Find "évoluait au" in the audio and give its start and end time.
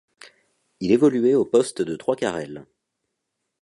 0.91-1.45